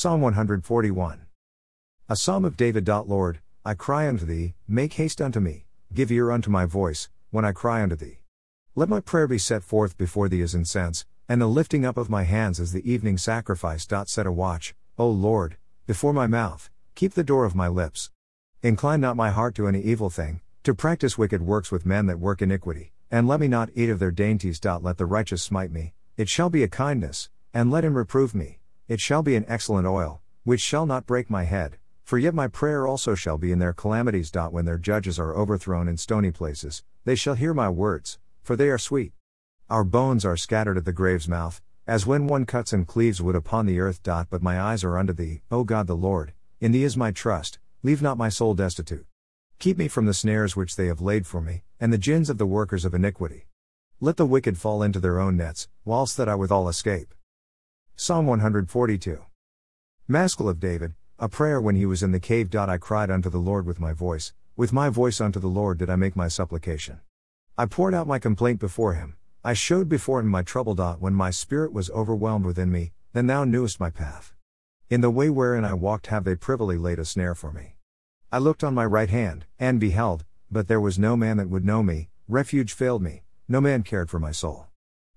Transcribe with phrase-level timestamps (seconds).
[0.00, 1.22] Psalm 141.
[2.08, 2.86] A psalm of David.
[2.86, 7.44] Lord, I cry unto thee, make haste unto me, give ear unto my voice, when
[7.44, 8.20] I cry unto thee.
[8.76, 12.08] Let my prayer be set forth before thee as incense, and the lifting up of
[12.08, 13.88] my hands as the evening sacrifice.
[14.06, 18.12] Set a watch, O Lord, before my mouth, keep the door of my lips.
[18.62, 22.20] Incline not my heart to any evil thing, to practice wicked works with men that
[22.20, 24.60] work iniquity, and let me not eat of their dainties.
[24.64, 28.57] Let the righteous smite me, it shall be a kindness, and let him reprove me,
[28.88, 32.48] it shall be an excellent oil, which shall not break my head, for yet my
[32.48, 34.32] prayer also shall be in their calamities.
[34.50, 38.70] When their judges are overthrown in stony places, they shall hear my words, for they
[38.70, 39.12] are sweet.
[39.68, 43.36] Our bones are scattered at the grave's mouth, as when one cuts and cleaves wood
[43.36, 44.00] upon the earth.
[44.02, 47.58] But my eyes are unto thee, O God the Lord, in thee is my trust,
[47.82, 49.04] leave not my soul destitute.
[49.58, 52.38] Keep me from the snares which they have laid for me, and the gins of
[52.38, 53.48] the workers of iniquity.
[54.00, 57.12] Let the wicked fall into their own nets, whilst that I withal escape.
[58.00, 59.24] Psalm 142.
[60.08, 62.54] Maschil of David, a prayer when he was in the cave.
[62.54, 65.90] I cried unto the Lord with my voice, with my voice unto the Lord did
[65.90, 67.00] I make my supplication.
[67.58, 70.76] I poured out my complaint before him, I showed before him my trouble.
[70.76, 74.32] When my spirit was overwhelmed within me, then thou knewest my path.
[74.88, 77.74] In the way wherein I walked have they privily laid a snare for me.
[78.30, 81.64] I looked on my right hand, and beheld, but there was no man that would
[81.64, 84.68] know me, refuge failed me, no man cared for my soul.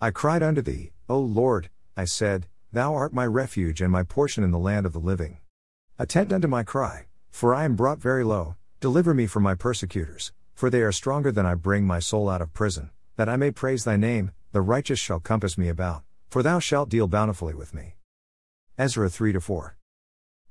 [0.00, 4.42] I cried unto thee, O Lord, I said, Thou art my refuge and my portion
[4.42, 5.38] in the land of the living.
[5.96, 10.32] Attend unto my cry, for I am brought very low, deliver me from my persecutors,
[10.54, 13.52] for they are stronger than I bring my soul out of prison, that I may
[13.52, 17.74] praise thy name, the righteous shall compass me about, for thou shalt deal bountifully with
[17.74, 17.94] me.
[18.76, 19.76] Ezra 3 4.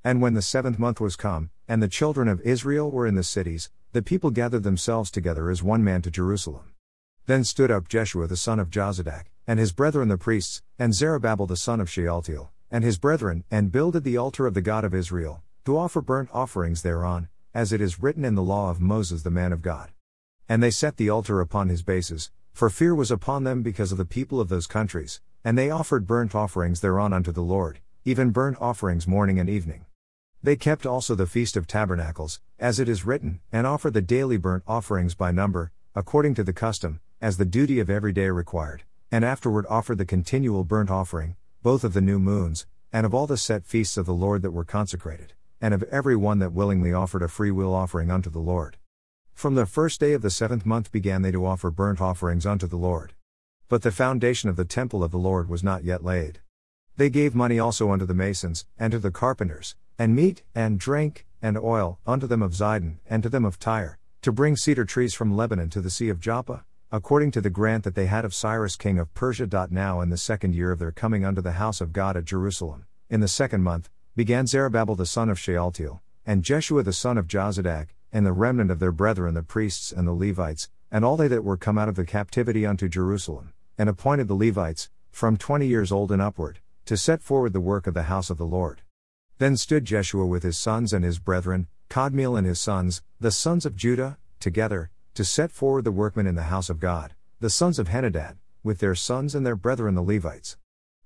[0.06, 3.24] And when the seventh month was come, and the children of Israel were in the
[3.24, 6.72] cities, the people gathered themselves together as one man to Jerusalem.
[7.26, 11.48] Then stood up Jeshua the son of Jozadak, and his brethren the priests, and Zerubbabel
[11.48, 14.94] the son of Shealtiel, and his brethren, and builded the altar of the God of
[14.94, 19.24] Israel, to offer burnt offerings thereon, as it is written in the law of Moses
[19.24, 19.92] the man of God.
[20.50, 23.98] And they set the altar upon his bases, for fear was upon them because of
[23.98, 28.32] the people of those countries, and they offered burnt offerings thereon unto the Lord, even
[28.32, 29.86] burnt offerings morning and evening.
[30.42, 34.38] They kept also the feast of tabernacles, as it is written, and offered the daily
[34.38, 38.84] burnt offerings by number, according to the custom, as the duty of every day required,
[39.14, 43.28] and afterward offered the continual burnt offering, both of the new moons, and of all
[43.28, 46.92] the set feasts of the Lord that were consecrated, and of every one that willingly
[46.92, 48.78] offered a free will offering unto the Lord.
[49.36, 52.66] From the first day of the seventh month began they to offer burnt offerings unto
[52.66, 53.14] the Lord.
[53.70, 56.40] But the foundation of the temple of the Lord was not yet laid.
[56.98, 61.28] They gave money also unto the masons, and to the carpenters, and meat, and drink,
[61.40, 65.14] and oil, unto them of Zidon, and to them of Tyre, to bring cedar trees
[65.14, 68.36] from Lebanon to the sea of Joppa, according to the grant that they had of
[68.36, 69.48] Cyrus king of Persia.
[69.72, 72.86] Now in the second year of their coming unto the house of God at Jerusalem,
[73.10, 77.28] in the second month, began Zerubbabel the son of Shealtiel, and Jeshua the son of
[77.28, 81.28] Jozadak, and the remnant of their brethren the priests and the Levites, and all they
[81.28, 85.66] that were come out of the captivity unto Jerusalem, and appointed the Levites, from twenty
[85.66, 88.84] years old and upward, to set forward the work of the house of the Lord.
[89.40, 93.66] Then stood Jeshua with his sons and his brethren, Kadmiel and his sons, the sons
[93.66, 97.78] of Judah, together, to set forward the workmen in the house of God, the sons
[97.78, 100.58] of Henadad, with their sons and their brethren the Levites.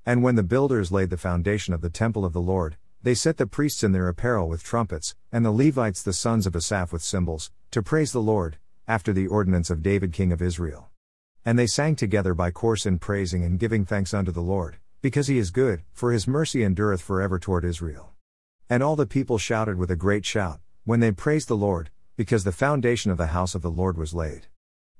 [0.05, 3.35] And when the builders laid the foundation of the temple of the Lord, they set
[3.35, 7.03] the priests in their apparel with trumpets, and the Levites the sons of Asaph with
[7.03, 8.57] cymbals, to praise the Lord,
[8.87, 10.89] after the ordinance of David king of Israel.
[11.43, 15.27] And they sang together by course in praising and giving thanks unto the Lord, because
[15.27, 18.13] he is good, for his mercy endureth forever toward Israel.
[18.69, 22.43] And all the people shouted with a great shout, when they praised the Lord, because
[22.43, 24.47] the foundation of the house of the Lord was laid.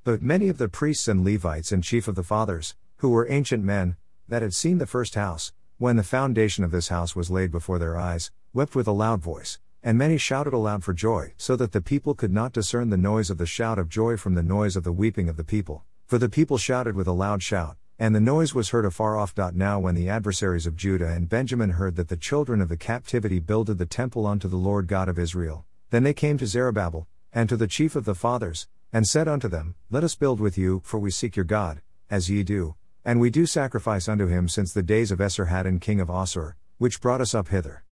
[0.03, 3.63] But many of the priests and Levites and chief of the fathers, who were ancient
[3.63, 3.97] men,
[4.28, 7.79] that had seen the first house, when the foundation of this house was laid before
[7.79, 11.72] their eyes, wept with a loud voice, and many shouted aloud for joy, so that
[11.72, 14.75] the people could not discern the noise of the shout of joy from the noise
[14.75, 18.13] of the weeping of the people, for the people shouted with a loud shout, and
[18.13, 19.35] the noise was heard afar off.
[19.55, 23.39] Now, when the adversaries of Judah and Benjamin heard that the children of the captivity
[23.39, 27.47] builded the temple unto the Lord God of Israel, then they came to Zerubbabel, and
[27.49, 30.81] to the chief of the fathers, and said unto them, Let us build with you,
[30.84, 32.75] for we seek your God, as ye do,
[33.05, 37.01] and we do sacrifice unto him since the days of Esarhaddon king of Assur, which
[37.01, 37.84] brought us up hither.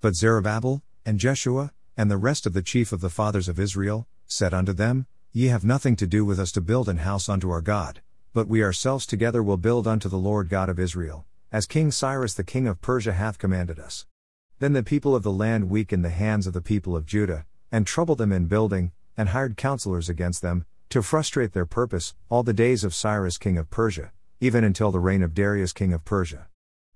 [0.00, 4.06] But Zerubbabel, and Jeshua, and the rest of the chief of the fathers of Israel,
[4.26, 7.50] said unto them, Ye have nothing to do with us to build an house unto
[7.50, 8.00] our God,
[8.32, 12.34] but we ourselves together will build unto the Lord God of Israel, as King Cyrus
[12.34, 14.06] the king of Persia hath commanded us.
[14.62, 17.84] Then the people of the land weakened the hands of the people of Judah, and
[17.84, 22.52] troubled them in building, and hired counselors against them, to frustrate their purpose, all the
[22.52, 26.46] days of Cyrus king of Persia, even until the reign of Darius king of Persia.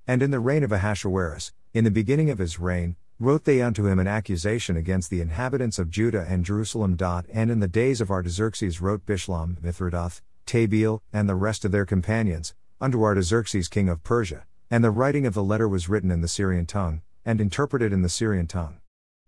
[0.06, 3.88] And in the reign of Ahasuerus, in the beginning of his reign, wrote they unto
[3.88, 6.96] him an accusation against the inhabitants of Judah and Jerusalem.
[7.32, 11.84] And in the days of Artaxerxes wrote Bishlam, Mithredath, Tabeel, and the rest of their
[11.84, 16.20] companions, unto Artaxerxes king of Persia, and the writing of the letter was written in
[16.20, 18.78] the Syrian tongue, and interpreted in the Syrian tongue.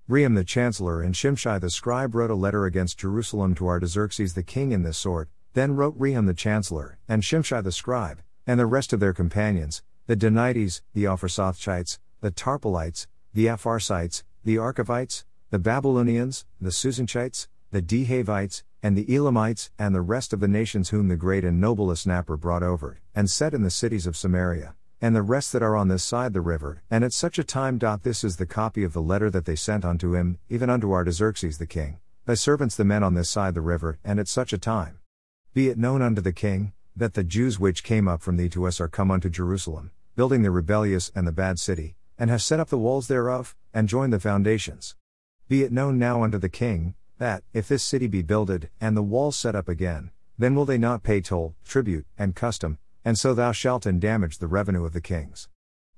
[0.09, 4.43] Rehum the chancellor and Shimshai the scribe wrote a letter against Jerusalem to Artaxerxes the
[4.43, 8.65] king in this sort, then wrote Rehum the chancellor, and Shimshai the scribe, and the
[8.65, 15.59] rest of their companions, the Dinaites, the Apharsathchites, the Tarpelites, the Apharsites, the Archevites, the
[15.59, 21.09] Babylonians, the Susanchites, the Dehavites, and the Elamites, and the rest of the nations whom
[21.09, 25.15] the great and noble Asnapper brought over, and set in the cities of Samaria, and
[25.15, 26.83] the rest that are on this side the river.
[26.91, 27.79] And at such a time.
[28.03, 31.59] This is the copy of the letter that they sent unto him, even unto Artaxerxes
[31.59, 34.59] the king, thy servants the men on this side the river, and at such a
[34.59, 34.99] time.
[35.55, 38.67] Be it known unto the king, that the Jews which came up from thee to
[38.67, 42.59] us are come unto Jerusalem, building the rebellious and the bad city, and have set
[42.59, 44.97] up the walls thereof, and joined the foundations.
[45.49, 49.03] Be it known now unto the king, that, if this city be builded, and the
[49.03, 53.33] walls set up again, then will they not pay toll, tribute, and custom, and so
[53.33, 55.49] thou shalt endamage the revenue of the kings.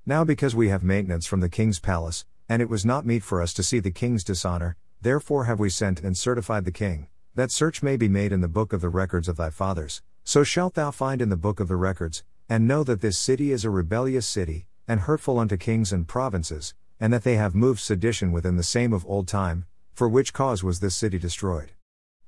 [0.05, 3.41] Now because we have maintenance from the king's palace, and it was not meet for
[3.41, 7.51] us to see the king's dishonor, therefore have we sent and certified the king, that
[7.51, 10.75] search may be made in the book of the records of thy fathers, so shalt
[10.75, 13.69] thou find in the book of the records, and know that this city is a
[13.69, 18.55] rebellious city, and hurtful unto kings and provinces, and that they have moved sedition within
[18.55, 21.71] the same of old time, for which cause was this city destroyed.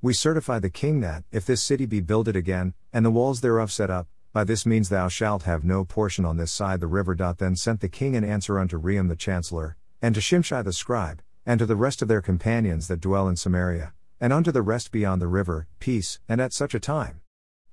[0.02, 3.72] We certify the king that, if this city be builded again, and the walls thereof
[3.72, 7.16] set up, by this means thou shalt have no portion on this side the river.
[7.16, 11.22] Then sent the king an answer unto Rehum the chancellor, and to Shimshai the scribe,
[11.46, 14.92] and to the rest of their companions that dwell in Samaria, and unto the rest
[14.92, 17.22] beyond the river, peace, and at such a time.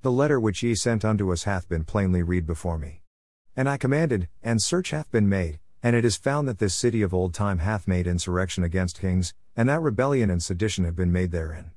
[0.02, 3.02] The letter which ye sent unto us hath been plainly read before me.
[3.56, 7.00] And I commanded, and search hath been made, and it is found that this city
[7.00, 11.12] of old time hath made insurrection against kings, and that rebellion and sedition have been
[11.12, 11.70] made therein.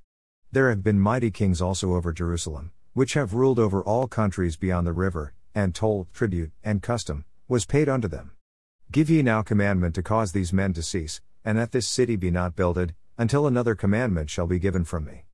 [0.51, 4.87] There have been mighty kings also over Jerusalem, which have ruled over all countries beyond
[4.87, 8.31] the river, and toll, tribute, and custom, was paid unto them.
[8.91, 12.31] Give ye now commandment to cause these men to cease, and that this city be
[12.31, 15.25] not builded, until another commandment shall be given from me.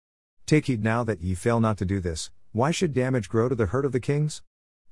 [0.45, 3.55] Take heed now that ye fail not to do this, why should damage grow to
[3.55, 4.41] the hurt of the kings?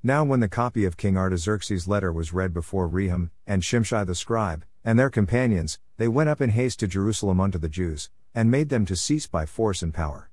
[0.03, 4.13] Now, when the copy of King Artaxerxes' letter was read before Rehum, and Shimshai the
[4.13, 8.51] scribe, and their companions, they went up in haste to Jerusalem unto the Jews, and
[8.51, 10.26] made them to cease by force and power.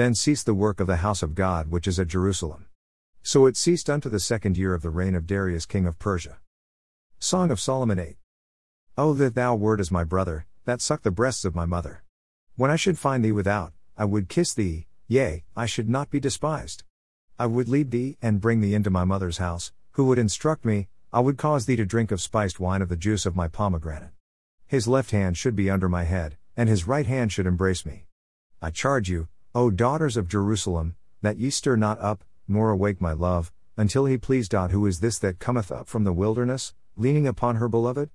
[0.00, 2.64] Then ceased the work of the house of God which is at Jerusalem.
[3.22, 6.38] So it ceased unto the second year of the reign of Darius king of Persia.
[7.18, 8.16] Song of Solomon 8.
[8.96, 12.02] O that thou wert as my brother, that sucked the breasts of my mother.
[12.56, 16.18] When I should find thee without, I would kiss thee, yea, I should not be
[16.18, 16.82] despised.
[17.38, 20.88] I would lead thee, and bring thee into my mother's house, who would instruct me,
[21.12, 24.12] I would cause thee to drink of spiced wine of the juice of my pomegranate.
[24.66, 28.06] His left hand should be under my head, and his right hand should embrace me.
[28.62, 33.12] I charge you, O daughters of Jerusalem, that ye stir not up, nor awake my
[33.12, 34.48] love, until he please.
[34.52, 38.10] Who is this that cometh up from the wilderness, leaning upon her beloved?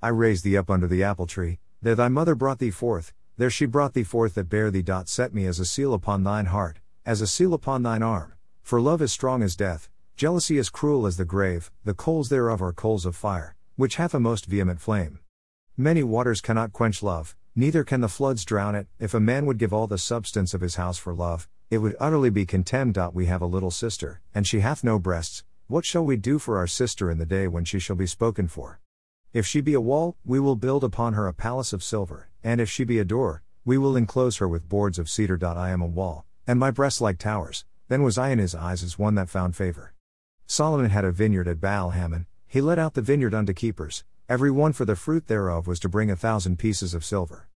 [0.00, 3.50] I raised thee up under the apple tree, there thy mother brought thee forth, there
[3.50, 4.84] she brought thee forth that bare thee.
[5.06, 8.34] Set me as a seal upon thine heart, as a seal upon thine arm.
[8.62, 12.62] For love is strong as death, jealousy is cruel as the grave, the coals thereof
[12.62, 15.18] are coals of fire, which hath a most vehement flame.
[15.76, 18.86] Many waters cannot quench love, neither can the floods drown it.
[19.00, 21.96] If a man would give all the substance of his house for love, it would
[21.98, 22.98] utterly be contemned.
[23.12, 25.42] We have a little sister, and she hath no breasts.
[25.66, 28.46] What shall we do for our sister in the day when she shall be spoken
[28.46, 28.78] for?
[29.32, 32.60] If she be a wall, we will build upon her a palace of silver, and
[32.60, 35.38] if she be a door, we will enclose her with boards of cedar.
[35.42, 37.64] I am a wall, and my breasts like towers.
[37.88, 39.92] Then was I in his eyes as one that found favor.
[40.46, 44.50] Solomon had a vineyard at Baal Hamon, he let out the vineyard unto keepers, every
[44.50, 47.48] one for the fruit thereof was to bring a thousand pieces of silver.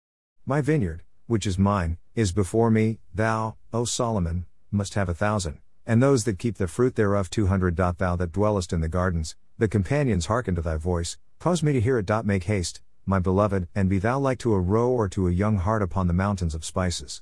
[0.46, 5.58] My vineyard, which is mine, is before me, thou, O Solomon, must have a thousand,
[5.84, 7.76] and those that keep the fruit thereof two hundred.
[7.76, 11.80] Thou that dwellest in the gardens, the companions hearken to thy voice, cause me to
[11.80, 12.08] hear it.
[12.24, 15.56] Make haste, my beloved, and be thou like to a roe or to a young
[15.56, 17.18] hart upon the mountains of spices.